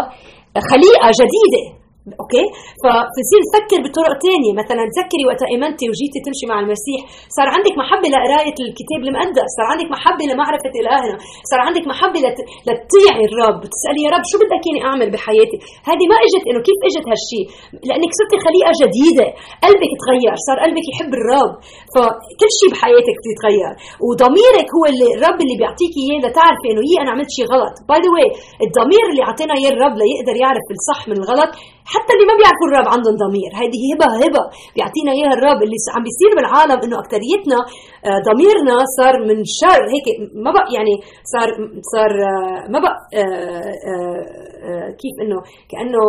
خليقة 0.71 1.07
جديدة. 1.21 1.80
أوكي؟ 2.21 2.45
فبتصير 2.81 3.41
تفكر 3.47 3.79
بطرق 3.85 4.13
تانية. 4.25 4.53
مثلا 4.61 4.83
تذكري 4.93 5.23
وقت 5.29 5.41
امنتي 5.55 5.85
وجيتي 5.91 6.19
تمشي 6.25 6.45
مع 6.51 6.57
المسيح 6.63 7.01
صار 7.37 7.47
عندك 7.55 7.73
محبة 7.81 8.07
لقراية 8.13 8.57
الكتاب 8.65 8.99
المقدس 9.07 9.49
صار 9.57 9.65
عندك 9.71 9.87
محبة 9.95 10.23
لمعرفة 10.29 10.73
إلهنا 10.81 11.15
صار 11.51 11.59
عندك 11.67 11.85
محبة 11.91 12.19
لت... 12.25 12.39
لتطيعي 12.67 13.23
الرب. 13.29 13.59
تسألي 13.75 14.01
يا 14.05 14.11
رب 14.15 14.23
شو 14.31 14.37
بدك 14.43 14.63
اني 14.69 14.81
أعمل 14.89 15.07
بحياتي؟ 15.13 15.57
هذه 15.89 16.05
ما 16.11 16.17
إجت 16.25 16.43
إنه 16.49 16.59
كيف 16.67 16.79
إجت 16.89 17.05
هالشيء 17.11 17.45
لأنك 17.87 18.11
صرتي 18.19 18.37
خليقة 18.45 18.71
جديدة. 18.81 19.27
قلبك 19.65 19.91
تغير 20.01 20.35
صار 20.47 20.57
قلبك 20.63 20.85
يحب 20.91 21.11
الرب. 21.19 21.53
فكل 21.93 22.51
شيء 22.59 22.69
بحياتك 22.73 23.17
بيتغير 23.25 23.73
وضميرك 24.05 24.67
هو 24.77 24.83
اللي 24.91 25.09
الرب 25.15 25.39
اللي 25.43 25.55
بيعطيك 25.61 25.93
إياه 26.01 26.19
لتعرفي 26.25 26.67
إنه 26.71 26.81
يي 26.89 26.95
أنا 27.03 27.09
عملت 27.13 27.31
شيء 27.37 27.45
غلط. 27.53 27.75
by 27.89 27.99
the 28.03 28.09
way 28.15 28.29
الضمير 28.65 29.05
اللي 29.11 29.23
أعطينا 29.27 29.53
إياه 29.59 29.73
الرب 29.75 29.95
ليقدر 30.01 30.35
يعرف 30.43 30.65
الصح 30.77 31.01
من 31.11 31.17
الغلط 31.21 31.51
حتى 31.93 32.11
اللي 32.15 32.25
ما 32.29 32.35
بيعرفوا 32.39 32.67
الرب 32.69 32.87
عندهم 32.95 33.15
ضمير. 33.25 33.49
هذه 33.61 33.79
هبة 33.89 34.07
هبة. 34.23 34.43
بيعطينا 34.75 35.11
إياها 35.17 35.33
الرب 35.37 35.59
اللي 35.65 35.77
عم 35.95 36.03
بيصير 36.07 36.31
بالعالم 36.37 36.77
إنه 36.85 36.97
اكثريتنا 37.03 37.59
آه، 38.07 38.19
ضميرنا 38.29 38.75
صار 38.97 39.13
من 39.29 39.37
شر. 39.59 39.81
هيك 39.93 40.07
ما 40.45 40.51
بقى 40.57 40.67
يعني 40.77 40.93
صار 41.33 41.49
صار 41.93 42.11
آه، 42.31 42.59
ما 42.73 42.79
بقى 42.85 42.97
آه، 43.19 44.87
كيف 45.01 45.15
إنه 45.23 45.37
كأنه 45.71 46.01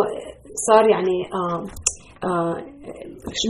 صار 0.67 0.83
يعني 0.93 1.15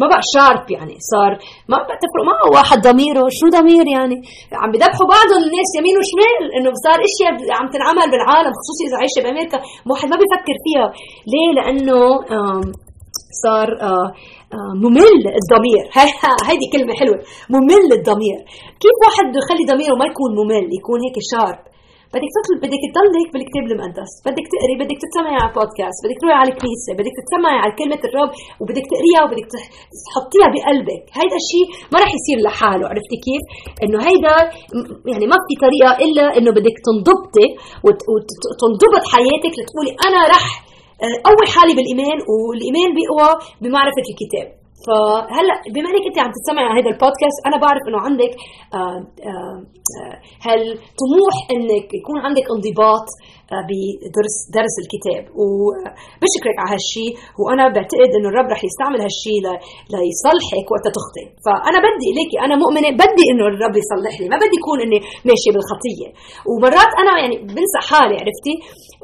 ما 0.01 0.07
بقى 0.11 0.23
شارب 0.35 0.65
يعني 0.75 0.95
صار 1.13 1.31
ما 1.71 1.77
بقى 1.87 1.97
تفرق. 2.03 2.23
معه 2.31 2.45
واحد 2.55 2.77
ضميره 2.89 3.23
شو 3.37 3.45
ضمير 3.57 3.85
يعني؟ 3.97 4.17
عم 4.61 4.69
بذبحوا 4.73 5.07
بعضهم 5.15 5.41
الناس 5.49 5.69
يمين 5.77 5.95
وشمال 5.99 6.43
إنه 6.55 6.69
صار 6.85 6.99
إشياء 7.09 7.31
عم 7.57 7.67
تنعمل 7.75 8.07
بالعالم 8.13 8.51
خصوصي 8.59 8.83
إذا 8.87 8.97
عايشة 9.01 9.19
بأمريكا. 9.23 9.57
واحد 9.89 10.07
ما 10.11 10.17
بيفكر 10.21 10.55
فيها. 10.65 10.87
ليه؟ 11.31 11.49
لأنه 11.57 11.99
صار 13.45 13.69
آه، 13.89 14.07
آه، 14.55 14.73
ممل 14.83 15.21
الضمير. 15.41 15.83
هيدي 16.47 16.67
كلمة 16.73 16.93
حلوة. 16.99 17.19
ممل 17.55 17.87
الضمير. 17.99 18.39
كيف 18.83 18.97
واحد 19.05 19.23
بده 19.29 19.39
يخلي 19.43 19.63
ضميره 19.71 19.95
ما 20.01 20.05
يكون 20.11 20.31
ممل؟ 20.39 20.65
يكون 20.79 20.99
هيك 21.05 21.17
شارب 21.31 21.72
بدك 22.15 22.29
تطلب 22.37 22.57
بدك 22.65 22.83
تضل 22.93 23.13
هيك 23.19 23.29
بالكتاب 23.33 23.63
المقدس. 23.71 24.11
بدك 24.27 24.45
تقري 24.53 24.75
بدك 24.81 24.97
تسمعي 25.05 25.37
على 25.41 25.51
بودكاست 25.57 25.99
بدك 26.05 26.17
تروحي 26.21 26.37
على 26.41 26.49
الكنيسة. 26.53 26.91
بدك 26.99 27.15
تسمعي 27.25 27.57
على 27.63 27.71
كلمة 27.79 28.01
الرب. 28.07 28.31
وبدك 28.59 28.85
تقريها 28.93 29.21
وبدك 29.23 29.45
تحطيها 30.07 30.47
بقلبك. 30.53 31.03
هيدا 31.19 31.37
الشيء 31.43 31.65
ما 31.91 31.97
رح 32.03 32.11
يصير 32.17 32.37
لحاله. 32.45 32.85
عرفتي 32.91 33.17
كيف؟ 33.25 33.43
إنه 33.83 33.97
هيدا 34.07 34.35
يعني 35.11 35.25
ما 35.31 35.37
في 35.47 35.53
طريقة 35.65 35.91
إلا 36.05 36.25
إنه 36.37 36.51
بدك 36.59 36.77
تنضبطي 36.87 37.47
وتنضبط 37.85 39.03
حياتك 39.13 39.53
لتقولي 39.59 39.91
أنا 40.07 40.21
رح 40.35 40.45
آه، 41.03 41.17
قوي 41.27 41.45
حالي 41.53 41.73
بالايمان 41.77 42.17
والايمان 42.31 42.89
بيقوى 42.97 43.29
بمعرفة 43.61 44.05
الكتاب. 44.11 44.62
فهلا 44.87 45.55
بما 45.73 45.87
انك 45.89 46.05
انت 46.09 46.19
عم 46.23 46.31
تستمعي 46.37 46.65
على 46.65 46.81
هذا 46.81 46.89
البودكاست 46.93 47.37
أنا 47.47 47.57
بعرف 47.63 47.83
إنه 47.87 47.99
عندك 48.07 48.31
آه، 48.73 48.99
آه، 49.29 49.59
هالطموح 50.45 51.35
إنك 51.53 51.87
يكون 51.99 52.17
عندك 52.25 52.45
انضباط 52.55 53.07
بدرس 53.69 54.35
درس 54.57 54.75
الكتاب. 54.83 55.23
وبشكرك 55.39 56.57
على 56.61 56.69
هالشيء 56.75 57.11
وأنا 57.41 57.63
بعتقد 57.75 58.11
إنه 58.17 58.27
الرب 58.31 58.47
رح 58.53 58.61
يستعمل 58.69 58.99
هالشيء 59.05 59.39
ليصلحك 59.93 60.65
وقت 60.73 60.85
تخطئ. 60.97 61.25
فأنا 61.45 61.79
بدي 61.85 62.09
ليكي 62.17 62.37
أنا 62.45 62.55
مؤمنة 62.63 62.89
بدي 63.03 63.25
إنه 63.31 63.43
الرب 63.51 63.75
يصلح 63.83 64.13
لي 64.21 64.27
ما 64.33 64.37
بدي 64.43 64.55
يكون 64.61 64.77
إني 64.85 64.99
ماشية 65.29 65.51
بالخطية. 65.55 66.07
ومرات 66.49 66.91
أنا 67.01 67.11
يعني 67.21 67.35
بنسى 67.57 67.79
حالي 67.89 68.15
عرفتي؟ 68.21 68.55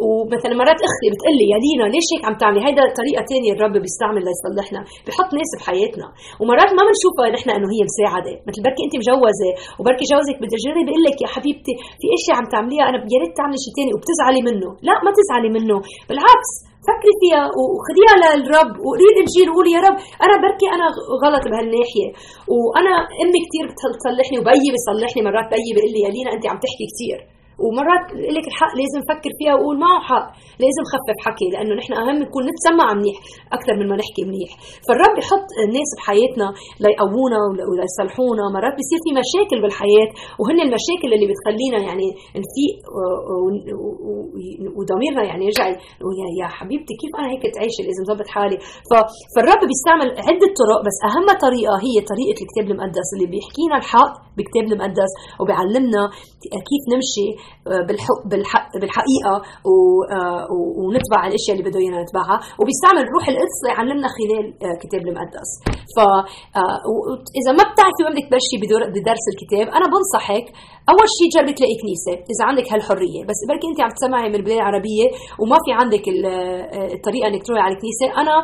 ومثلا 0.06 0.53
مرات 0.62 0.79
أختي 0.88 1.08
بتقول 1.13 1.34
لي 1.39 1.46
يا 1.53 1.58
لينا 1.63 1.86
ليش 1.94 2.08
هيك 2.12 2.24
عم 2.27 2.36
تعملي؟ 2.41 2.62
هيدا 2.68 2.84
طريقة 3.01 3.22
ثانية 3.32 3.51
الرب 3.56 3.75
بيستعمل 3.86 4.22
ليصلحنا. 4.27 4.82
بحط 5.06 5.29
ناس 5.39 5.51
بحياتنا 5.60 6.08
ومرات 6.39 6.70
ما 6.77 6.82
بنشوفها 6.88 7.27
نحن 7.36 7.48
إنه 7.58 7.68
هي 7.74 7.82
مساعدة. 7.89 8.34
مثل 8.48 8.60
بركي 8.65 8.82
انت 8.86 8.94
مجوزة 9.01 9.50
وبركي 9.79 10.06
جوزك 10.13 10.38
بده 10.41 10.56
يجرب 10.60 10.86
بيقول 10.88 11.03
لك 11.08 11.18
يا 11.24 11.29
حبيبتي 11.36 11.74
في 12.00 12.08
إشياء 12.18 12.36
عم 12.39 12.46
تعمليها 12.53 12.86
أنا 12.89 12.98
يا 13.13 13.18
ريت 13.22 13.34
تعملي 13.39 13.60
شيء 13.63 13.74
ثاني 13.77 13.91
وبتزعلي 13.96 14.38
منه. 14.48 14.69
لا 14.88 14.96
ما 15.05 15.12
تزعلي 15.17 15.50
منه. 15.58 15.77
بالعكس 16.10 16.51
فكري 16.88 17.13
فيها 17.22 17.43
وخديها 17.60 18.15
للرب 18.22 18.72
وقولي 18.84 19.08
الانجيل 19.13 19.48
وقولي 19.50 19.72
يا 19.77 19.81
رب 19.88 19.98
أنا 20.25 20.36
بركي 20.43 20.67
أنا 20.75 20.86
غلط 21.24 21.43
بهالناحية. 21.51 22.08
وأنا 22.53 22.93
أمي 23.24 23.39
كثير 23.46 23.65
بتصلحني 23.93 24.38
وبيي 24.39 24.69
بيصلحني 24.74 25.22
مرات 25.27 25.48
بيي 25.53 25.72
بيقول 25.75 25.91
لي 25.96 26.01
يا 26.05 26.12
لينا 26.15 26.29
انت 26.36 26.43
عم 26.51 26.58
تحكي 26.65 26.86
كثير 26.91 27.19
ومرات 27.63 28.06
لك 28.36 28.46
الحق 28.51 28.72
لازم 28.82 29.01
فكر 29.12 29.32
فيها 29.39 29.54
وأقول 29.56 29.75
معه 29.86 30.00
حق. 30.10 30.25
لازم 30.63 30.84
خفف 30.94 31.18
حكي 31.25 31.48
لأنه 31.54 31.74
نحن 31.80 31.92
أهم 32.01 32.18
نكون 32.25 32.44
نتسمع 32.50 32.88
منيح 33.00 33.18
أكثر 33.58 33.74
من 33.80 33.86
ما 33.92 33.96
نحكي 34.01 34.24
منيح. 34.30 34.51
فالرب 34.86 35.13
بحط 35.20 35.48
الناس 35.66 35.89
بحياتنا 35.98 36.48
ليقوونا 36.86 37.39
وليصلحونا 37.70 38.44
مرات 38.56 38.74
بيصير 38.80 39.00
في 39.06 39.12
مشاكل 39.22 39.58
بالحياة 39.63 40.10
وهن 40.39 40.60
المشاكل 40.68 41.10
اللي 41.16 41.28
بتخلينا 41.32 41.78
يعني 41.88 42.08
نفيق 42.44 42.74
وضميرنا 44.78 45.24
يعني 45.30 45.44
يرجع 45.46 45.66
يا 46.42 46.48
حبيبتي 46.58 46.94
كيف 47.01 47.12
أنا 47.20 47.28
هيك 47.32 47.44
تعيش 47.56 47.75
لازم 47.88 48.04
ظبط 48.12 48.28
حالي؟ 48.36 48.58
فالرب 49.34 49.62
بيستعمل 49.72 50.08
عدة 50.28 50.50
طرق 50.62 50.80
بس 50.88 50.98
أهم 51.10 51.28
طريقة 51.46 51.75
هي 51.86 51.96
طريقة 52.12 52.38
الكتاب 52.44 52.66
المقدس 52.72 53.08
اللي 53.16 53.28
بيحكينا 53.34 53.75
الحق 53.82 54.13
بكتاب 54.38 54.63
المقدس 54.72 55.12
وبيعلمنا 55.39 56.01
كيف 56.70 56.84
نمشي 56.94 57.28
بالحقيقة 58.82 59.36
آه، 59.36 60.44
ونتبع 60.82 61.20
الأشياء 61.29 61.53
اللي 61.56 61.65
بده 61.68 61.79
إيانا 61.79 62.00
نتبعها. 62.03 62.38
وبيستعمل 62.60 63.03
روح 63.15 63.25
القدس 63.34 63.58
ليعلمنا 63.65 64.08
خلال 64.18 64.46
آه، 64.65 64.75
كتاب 64.84 65.01
المقدس. 65.08 65.50
ف 65.96 65.98
آه، 66.62 66.77
إذا 67.39 67.51
ما 67.58 67.63
بتعرفي 67.70 68.01
وين 68.03 68.13
بدك 68.13 68.25
تبلشي 68.29 68.56
بدرس 68.96 69.25
الكتاب 69.34 69.65
أنا 69.77 69.86
بنصحك 69.94 70.46
أول 70.91 71.08
شيء 71.18 71.27
جربي 71.36 71.53
تلاقي 71.58 71.75
كنيسة 71.82 72.15
إذا 72.32 72.44
عندك 72.50 72.68
هالحرية. 72.74 73.22
بس 73.29 73.39
بركي 73.50 73.68
أنت 73.72 73.79
عم 73.86 73.91
تسمعي 73.98 74.29
من 74.29 74.38
البلاد 74.39 74.60
العربية 74.62 75.08
وما 75.41 75.58
في 75.63 75.72
عندك 75.82 76.06
الطريقة 76.96 77.25
إنك 77.29 77.41
تروحي 77.46 77.62
على 77.65 77.74
الكنيسة 77.75 78.08
أنا 78.22 78.36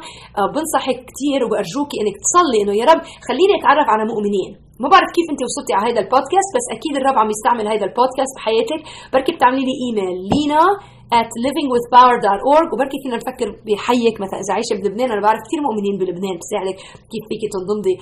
بنصحك 0.54 0.98
كثير 1.10 1.40
وبأرجوكي 1.44 1.98
إنك 2.02 2.16
تصلي 2.26 2.58
إنه 2.64 2.74
يا 2.82 2.86
رب 2.92 3.02
خليني 3.28 3.54
أتعرف 3.60 3.88
على 3.94 4.04
مؤمنين. 4.12 4.65
ما 4.82 4.88
بعرف 4.94 5.10
كيف 5.18 5.28
انت 5.34 5.42
وصلتي 5.48 5.74
على 5.78 5.86
هذا 5.90 6.00
البودكاست 6.06 6.50
بس 6.56 6.66
أكيد 6.76 6.94
الرب 7.00 7.18
عم 7.22 7.30
يستعمل 7.36 7.66
هذا 7.74 7.86
البودكاست 7.90 8.34
بحياتك. 8.38 8.82
بركي 9.14 9.32
بتعملي 9.36 9.64
لي 9.70 9.76
إيميل 9.84 10.18
لينا 10.32 10.64
at 11.20 11.32
livingwithpower.org 11.46 12.68
وبركي 12.74 12.98
فينا 13.04 13.16
نفكر 13.22 13.50
بحيك 13.66 14.16
مثلا 14.24 14.40
إذا 14.44 14.54
عايشة 14.56 14.74
بلبنان 14.82 15.10
أنا 15.12 15.22
بعرف 15.22 15.42
كثير 15.48 15.62
مؤمنين 15.68 15.96
بلبنان 16.02 16.36
بساعدك 16.42 16.78
كيف 17.12 17.24
فيك 17.30 17.44
تنضمي 17.54 17.96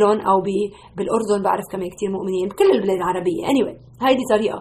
لهم 0.00 0.20
أو 0.30 0.38
بالأردن 0.96 1.40
بعرف 1.48 1.66
كمان 1.72 1.88
كثير 1.94 2.10
مؤمنين 2.16 2.48
بكل 2.48 2.68
البلاد 2.76 2.98
العربية. 3.02 3.42
Anyway 3.52 3.76
هيدي 4.06 4.24
طريقة. 4.34 4.58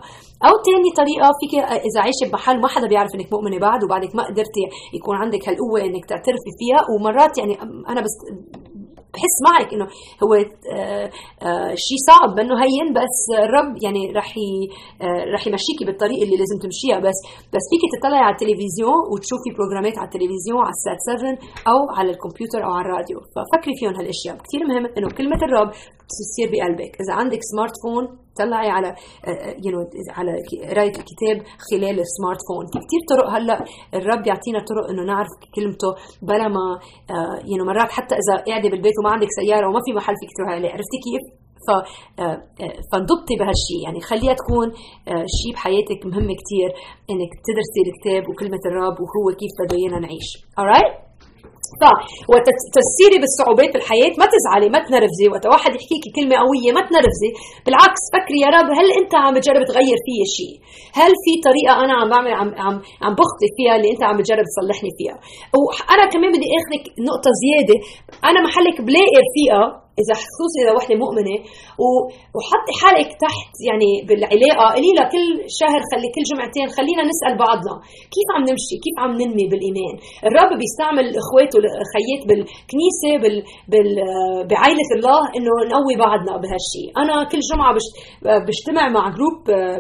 أو 0.48 0.54
ثاني 0.66 0.90
طريقة 1.02 1.28
فيك 1.40 1.54
إذا 1.88 2.00
عايشة 2.06 2.24
بمحل 2.30 2.62
ما 2.62 2.68
حدا 2.68 2.88
بيعرف 2.88 3.12
إنك 3.16 3.30
مؤمنة 3.36 3.58
بعد 3.68 3.80
وبعدك 3.84 4.12
ما 4.16 4.24
قدرتي 4.30 4.64
يكون 4.98 5.16
عندك 5.16 5.50
هالقوة 5.50 5.80
إنك 5.88 6.06
تعترفي 6.12 6.52
فيها. 6.60 6.80
ومرات 6.92 7.34
يعني 7.38 7.54
أنا 7.92 8.02
بس 8.06 8.16
بحس 9.18 9.36
معك 9.48 9.70
إنه 9.74 9.88
هو 10.24 10.32
آه، 10.34 11.10
آه، 11.48 11.74
شيء 11.86 12.00
صعب 12.10 12.30
منه 12.40 12.56
هين 12.66 12.88
بس 13.00 13.18
الرب 13.46 13.74
يعني 13.86 14.04
رح 14.20 14.30
آه، 15.02 15.24
رح 15.34 15.42
يمشيكي 15.48 15.84
بالطريق 15.88 16.20
اللي 16.24 16.38
لازم 16.42 16.58
تمشيها. 16.66 17.00
بس 17.08 17.18
بس 17.54 17.66
فيك 17.72 17.84
تطلعي 17.94 18.24
على 18.28 18.36
التلفزيون 18.36 19.00
وتشوفي 19.12 19.50
programات 19.56 19.96
على 20.00 20.08
التلفزيون 20.10 20.62
على 20.68 20.76
السات 20.78 21.00
7 21.10 21.38
أو 21.72 21.80
على 21.98 22.10
الكمبيوتر 22.14 22.60
أو 22.66 22.72
على 22.78 22.86
الراديو. 22.86 23.18
ففكري 23.34 23.74
فيهم 23.80 23.94
هالأشياء. 24.00 24.36
كثير 24.46 24.62
مهم 24.70 24.86
إنه 24.98 25.08
كلمة 25.20 25.42
الرب 25.48 25.72
تصير 26.10 26.48
بقلبك. 26.52 26.92
إذا 27.02 27.14
عندك 27.14 27.40
smartphone 27.52 28.06
طلعي 28.40 28.70
على 28.70 28.96
you 29.66 29.72
know 29.72 29.80
على 30.10 30.32
قراية 30.70 30.96
الكتاب 31.02 31.38
خلال 31.68 32.00
ال 32.08 32.42
smartphone 32.48 32.66
في 32.72 32.80
كثير 32.86 33.02
طرق 33.12 33.28
هلأ 33.36 33.66
الرب 33.94 34.28
يعطينا 34.28 34.60
طرق 34.70 34.90
إنه 34.90 35.04
نعرف 35.04 35.28
كلمته 35.56 35.92
بلا 36.22 36.48
ما 36.48 36.66
يو 37.46 37.66
مرات 37.66 37.92
حتى 37.92 38.16
إذا 38.16 38.44
قاعدة 38.48 38.70
بالبيت 38.70 38.94
وما 39.00 39.10
عندك 39.10 39.28
سيارة 39.40 39.68
وما 39.70 39.80
في 39.86 39.94
محل 39.94 40.16
فيك 40.22 40.30
تروحي 40.38 40.54
عليه. 40.54 40.70
عرفتي 40.70 40.98
كيف؟ 41.06 41.24
ف 41.68 41.70
فانضبطي 42.92 43.36
بهالشيء 43.40 43.80
يعني 43.84 44.02
خليها 44.02 44.34
تكون 44.34 44.68
شيء 45.38 45.54
بحياتك 45.54 46.06
مهم 46.06 46.30
كثير 46.42 46.70
إنك 47.12 47.32
تدرسي 47.48 47.82
الكتاب 47.88 48.30
وكلمة 48.30 48.64
الرب 48.66 48.98
وهو 49.02 49.26
كيف 49.40 49.54
بده 49.60 49.78
ايانا 49.78 50.00
نعيش 50.00 50.30
alright 50.60 51.07
وتسيري 52.32 53.18
بالصعوبات 53.22 53.70
بالحياة 53.74 54.14
ما 54.22 54.26
تزعلي 54.34 54.68
ما 54.74 54.80
تنرفزي. 54.88 55.26
وقت 55.32 55.46
واحد 55.54 55.72
يحكيكي 55.78 56.10
كلمة 56.18 56.36
قوية 56.44 56.72
ما 56.78 56.82
تنرفزي. 56.90 57.32
بالعكس 57.66 58.04
فكري 58.16 58.40
يا 58.46 58.50
رب 58.58 58.70
هل 58.80 58.88
أنت 59.00 59.14
عم 59.24 59.34
بتجرب 59.36 59.64
تغير 59.72 59.98
فيي 60.06 60.24
شيء؟ 60.38 60.56
هل 61.00 61.12
في 61.24 61.32
طريقة 61.48 61.74
أنا 61.84 61.94
عم 62.00 62.10
بعمل 62.14 62.34
عم 62.42 62.50
عم 62.64 62.76
عم 63.06 63.14
بخطي 63.20 63.48
فيها 63.58 63.74
اللي 63.78 63.90
أنت 63.94 64.04
عم 64.10 64.16
بتجرب 64.20 64.46
تصلحني 64.52 64.92
فيها؟ 64.98 65.18
وأنا 65.62 66.06
كمان 66.14 66.30
بدي 66.36 66.48
آخذك 66.60 66.84
نقطة 67.10 67.32
زيادة. 67.44 67.78
أنا 68.30 68.40
محلك 68.48 68.78
بلاقي 68.88 69.16
رفيقة 69.26 69.87
إذا 70.02 70.14
خصوصي 70.24 70.58
إذا 70.64 70.72
وحدة 70.78 70.96
مؤمنة 71.04 71.38
وحطي 72.36 72.74
حالك 72.82 73.10
تحت 73.26 73.52
يعني 73.68 73.92
بالعلاقة. 74.08 74.66
قولي 74.76 74.92
لها 74.98 75.08
كل 75.14 75.28
شهر 75.62 75.80
خلي 75.92 76.08
كل 76.16 76.24
جمعتين 76.32 76.68
خلينا 76.78 77.04
نسأل 77.12 77.34
بعضنا. 77.46 77.76
كيف 78.16 78.28
عم 78.36 78.44
نمشي؟ 78.50 78.76
كيف 78.86 78.96
عم 79.04 79.12
ننمي 79.22 79.46
بالإيمان؟ 79.52 79.96
الرب 80.28 80.52
بيستعمل 80.62 81.06
إخواته 81.22 81.58
الخيات 81.84 82.22
بالكنيسة 82.28 83.12
بال, 83.24 83.38
بال 83.72 83.90
بعائلة 84.52 84.90
الله 84.98 85.22
إنه 85.38 85.52
نقوي 85.74 85.96
بعضنا 86.06 86.34
بهالشيء 86.44 86.88
أنا 87.02 87.16
كل 87.32 87.42
جمعة 87.52 87.70
بجتمع 88.48 88.84
مع 88.98 89.04
جروب 89.16 89.38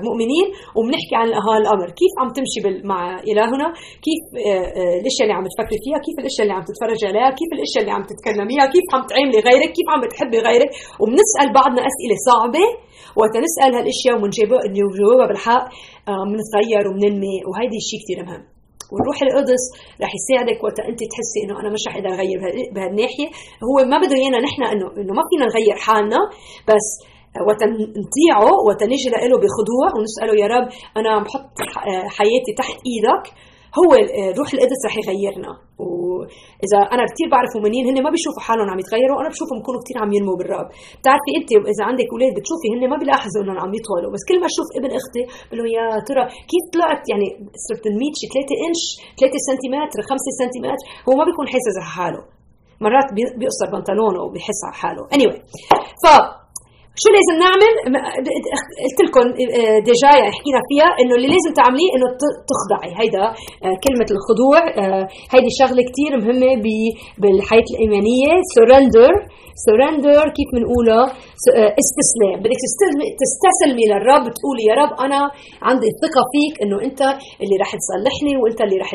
مؤمنين 0.08 0.48
وبنحكي 0.78 1.16
عن 1.22 1.30
هالامر 1.48 1.88
كيف 2.00 2.14
عم 2.22 2.30
تمشي 2.38 2.60
مع 2.92 3.00
إلهنا؟ 3.32 3.68
كيف 4.06 4.22
آه، 4.36 4.68
آه، 4.80 4.96
الأشياء 5.02 5.26
اللي 5.26 5.36
عم 5.40 5.46
تفكري 5.54 5.80
فيها؟ 5.86 5.98
كيف 6.06 6.16
الأشياء 6.22 6.44
اللي 6.46 6.56
عم 6.58 6.64
تتفرجي 6.70 7.06
عليها؟ 7.12 7.30
كيف 7.40 7.50
الأشياء 7.58 7.82
اللي 7.84 7.94
عم 7.98 8.04
تتكلميها 8.12 8.66
كيف 8.74 8.86
عم 8.96 9.04
تعاملي 9.10 9.40
غيرك؟ 9.48 9.72
كيف 9.78 9.88
عم 9.94 10.02
بتحبي 10.10 10.38
غيرك 10.48 10.70
وبنسأل 11.02 11.48
بعضنا 11.60 11.82
أسئلة 11.92 12.16
صعبة 12.30 12.66
وقت 13.20 13.34
نسال 13.46 13.72
هالاشياء 13.78 14.14
ومنجاوبها 14.16 15.28
بالحق 15.30 15.66
بنتغير 16.32 16.84
آه، 16.86 16.90
وبننمي 16.90 17.36
وهيدي 17.48 17.78
الشيء 17.84 18.00
كثير 18.04 18.20
مهم. 18.26 18.44
والروح 18.94 19.18
القدس 19.22 19.64
رح 20.04 20.12
يساعدك 20.20 20.64
وقت 20.64 20.80
أنت 20.80 21.00
تحسي 21.12 21.38
إنه 21.44 21.60
أنا 21.62 21.70
مش 21.74 21.84
رح 21.88 21.96
أقدر 21.96 22.10
أغير 22.18 22.40
بهالناحية. 22.76 23.28
هو 23.68 23.76
ما 23.92 23.98
بده 24.04 24.16
إيانا 24.22 24.40
نحن 24.48 24.62
انه 24.64 24.88
إنه 25.02 25.14
ما 25.20 25.24
فينا 25.30 25.46
نغير 25.52 25.78
حالنا 25.86 26.20
بس 26.70 26.88
وقت 27.48 27.62
نطيعه 28.04 28.52
وقت 28.68 28.82
نجي 28.84 29.10
له 29.32 29.38
بخضوع 29.44 29.88
ونسأله 29.96 30.34
يا 30.44 30.48
رب 30.56 30.68
أنا 30.98 31.10
عم 31.14 31.24
بحط 31.24 31.50
حياتي 32.18 32.52
تحت 32.58 32.78
إيدك 32.90 33.26
هو 33.80 33.90
روح 34.40 34.50
القدس 34.56 34.82
رح 34.88 34.96
يغيرنا. 35.02 35.54
وإذا 35.84 36.80
أنا 36.94 37.04
كثير 37.12 37.28
بعرف 37.34 37.52
مؤمنين 37.56 37.84
هن 37.90 37.98
ما 38.06 38.12
بيشوفوا 38.14 38.42
حالهم 38.48 38.68
عم 38.74 38.80
يتغيروا 38.84 39.16
وأنا 39.18 39.30
بشوفهم 39.34 39.58
بكونوا 39.60 39.82
كثير 39.84 39.98
عم 40.04 40.12
ينموا 40.18 40.38
بالرب. 40.40 40.68
بتعرفي 41.00 41.32
أنت 41.40 41.50
إذا 41.74 41.84
عندك 41.90 42.08
أولاد 42.14 42.32
بتشوفي 42.38 42.68
هن 42.74 42.84
ما 42.92 42.98
بيلاحظوا 43.02 43.42
إنهم 43.44 43.58
عم 43.64 43.72
يطولوا 43.80 44.12
بس 44.14 44.24
كل 44.30 44.38
ما 44.42 44.48
أشوف 44.52 44.68
ابن 44.80 44.92
أختي 45.00 45.24
بقول 45.48 45.58
له 45.60 45.68
يا 45.78 45.86
ترى 46.08 46.24
كيف 46.52 46.64
طلعت؟ 46.74 47.02
يعني 47.12 47.28
صرت 47.68 47.84
نميت 47.94 48.14
شي 48.20 48.28
3 48.34 48.54
إنش 48.66 48.84
3 49.20 49.38
سنتيمتر 49.50 50.00
5 50.12 50.30
سنتيمتر 50.42 50.86
هو 51.08 51.12
ما 51.20 51.24
بيكون 51.28 51.46
حاسس 51.54 51.78
على 51.82 51.92
حاله. 51.98 52.22
مرات 52.86 53.10
بيقصر 53.40 53.68
بنطلونه 53.74 54.20
وبيحس 54.26 54.62
على 54.68 54.76
حاله. 54.82 55.04
Anyway 55.16 55.40
ف 56.04 56.06
شو 57.02 57.08
لازم 57.16 57.36
نعمل؟ 57.46 57.74
قلت 58.86 59.00
لكم 59.08 59.26
آه، 59.60 59.78
déjà 59.88 60.12
يعني 60.20 60.32
حكينا 60.38 60.62
فيها 60.70 60.90
إنه 61.02 61.14
اللي 61.18 61.30
لازم 61.36 61.52
تعمليه 61.60 61.90
إنه 61.96 62.08
تخضعي. 62.52 62.92
هيدا 63.02 63.26
آه، 63.66 63.76
كلمة 63.86 64.10
الخضوع 64.16 64.60
آه، 64.84 65.04
هيدي 65.34 65.52
شغلة 65.62 65.82
كثير 65.90 66.12
مهمة 66.22 66.50
بالحياة 67.22 67.68
الإيمانية. 67.74 68.32
surrender 68.56 69.14
surrender 69.66 70.26
كيف 70.38 70.50
بنقولها 70.56 71.04
استسلام. 71.84 72.38
بدك 72.44 72.62
تستسلمي 73.22 73.86
للرب 73.92 74.26
تقولي 74.38 74.64
يا 74.70 74.76
رب 74.82 74.92
أنا 75.06 75.20
عندي 75.68 75.88
ثقة 76.04 76.24
فيك 76.34 76.54
إنه 76.64 76.78
أنت 76.88 77.02
اللي 77.42 77.56
رح 77.64 77.72
تصلحني 77.82 78.34
وأنت 78.42 78.60
اللي 78.62 78.78
رح 78.84 78.92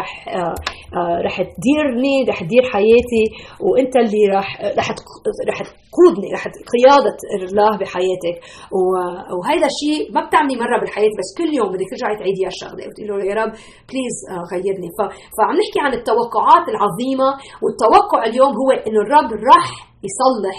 رح 0.00 0.10
رح 1.26 1.36
تديرني 1.54 2.16
رح 2.28 2.38
تدير 2.42 2.62
حياتي 2.72 3.24
وأنت 3.66 3.94
اللي 3.96 4.22
رح 4.36 4.48
رح 4.78 4.88
رح 5.50 5.58
تقودني 5.62 6.28
رح 6.34 6.42
قياده 6.74 7.16
الله 7.48 7.70
بحياتك. 7.80 8.36
وهذا 9.36 9.66
الشيء 9.72 10.00
ما 10.14 10.20
بتعملي 10.26 10.56
مرة 10.64 10.76
بالحياة 10.80 11.12
بس 11.18 11.28
كل 11.38 11.50
يوم 11.58 11.68
بدك 11.74 11.88
ترجعي 11.92 12.16
تعيدي 12.20 12.42
هالشغلة. 12.46 12.82
وتقولي 12.86 13.08
له 13.10 13.24
يا 13.30 13.34
رب 13.40 13.52
بليز 13.88 14.16
آه، 14.32 14.44
غيرني. 14.52 14.88
فعم 15.36 15.54
نحكي 15.60 15.80
عن 15.86 15.92
التوقعات 16.00 16.64
العظيمة 16.72 17.28
والتوقع 17.62 18.20
اليوم 18.30 18.52
هو 18.60 18.70
إنه 18.86 19.00
الرب 19.06 19.30
راح 19.50 19.66
يصلح 20.08 20.58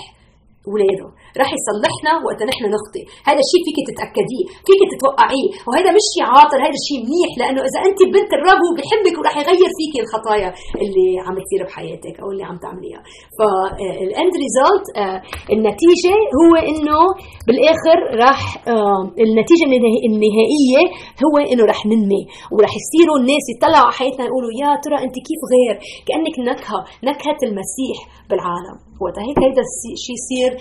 اولاده 0.67 1.09
رح 1.41 1.49
يصلحنا 1.59 2.11
وقت 2.25 2.39
نحن 2.51 2.63
نخطي 2.75 3.03
هذا 3.29 3.41
الشيء 3.45 3.61
فيك 3.67 3.77
تتأكديه 3.89 4.45
فيك 4.67 4.81
تتوقعيه. 4.93 5.49
وهذا 5.67 5.89
مش 5.97 6.05
شيء 6.13 6.25
عاطل 6.35 6.59
هذا 6.65 6.75
الشيء 6.81 6.99
منيح 7.07 7.31
لأنه 7.39 7.61
إذا 7.69 7.79
أنت 7.87 7.99
بنت 8.15 8.31
الرب 8.37 8.59
هو 8.65 8.71
بحبك 8.77 9.15
ورح 9.19 9.33
يغير 9.41 9.71
فيك 9.79 9.93
الخطايا 10.03 10.49
اللي 10.83 11.07
عم 11.25 11.35
تصير 11.45 11.61
بحياتك 11.67 12.15
أو 12.21 12.27
اللي 12.31 12.43
عم 12.49 12.57
تعمليها. 12.65 13.01
فال 13.37 13.76
end 13.76 14.33
result 14.43 14.85
آه، 15.03 15.19
النتيجة 15.55 16.15
هو 16.39 16.53
إنه 16.71 16.99
بالآخر 17.47 17.97
راح 18.23 18.41
آه، 18.73 19.01
النتيجة 19.25 19.65
النهائية 20.09 20.83
هو 21.25 21.35
إنه 21.51 21.63
رح 21.71 21.79
ننمي. 21.91 22.23
ورح 22.55 22.71
يصيروا 22.79 23.17
الناس 23.21 23.45
يطلعوا 23.53 23.85
على 23.87 23.97
حياتنا 23.99 24.23
يقولوا 24.29 24.51
يا 24.61 24.69
ترى 24.83 24.97
أنت 25.05 25.15
كيف 25.27 25.41
غير؟ 25.53 25.75
كأنك 26.07 26.35
نكهة 26.49 26.79
نكهة 27.09 27.39
المسيح 27.47 27.97
بالعالم. 28.29 28.77
وقتها 29.01 29.23
هيك 29.27 29.37
هيدا 29.45 29.63
الشيء 29.69 30.15
يصير 30.19 30.51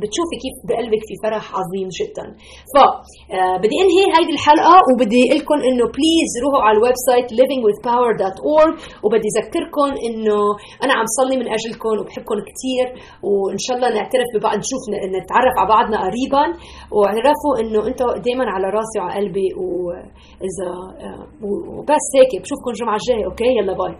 بتشوفي 0.00 0.36
كيف 0.44 0.56
بقلبك 0.68 1.02
في 1.08 1.14
فرح 1.24 1.44
عظيم 1.58 1.88
جدا. 1.98 2.26
ف 2.72 2.74
آه، 3.36 3.56
انهي 3.82 4.04
هيدي 4.16 4.32
الحلقة 4.38 4.74
وبدي 4.88 5.22
أقول 5.28 5.40
لكم 5.40 5.58
إنه 5.68 5.84
please 5.96 6.30
روحوا 6.44 6.62
على 6.66 6.76
ال 6.78 6.96
website 7.08 7.28
livingwithpower.org 7.38 8.72
وبدي 9.04 9.28
اذكركم 9.38 9.88
إنه 10.06 10.40
أنا 10.84 10.92
عم 10.98 11.06
صلي 11.18 11.36
من 11.40 11.48
اجلكم 11.56 11.92
وبحبكم 12.00 12.36
كثير 12.50 12.86
وإن 13.28 13.58
شاء 13.64 13.74
الله 13.76 13.88
نعترف 13.98 14.28
ببعض 14.34 14.56
نشوف 14.64 14.82
نتعرف 15.18 15.54
على 15.60 15.68
بعضنا 15.74 15.96
قريبا 16.06 16.44
واعرفوا 16.96 17.52
إنه 17.60 17.80
أنتم 17.88 18.06
دائما 18.26 18.44
على 18.54 18.66
راسي 18.78 18.96
وعلى 18.98 19.14
قلبي 19.18 19.48
واذا 19.62 20.68
آه، 21.06 21.22
وبس 21.78 22.06
هيك 22.16 22.32
بشوفكم 22.42 22.70
الجمعة 22.74 22.96
الجاية 23.00 23.24
okay؟ 23.30 23.50
يلا 23.58 23.72
bye. 23.80 23.94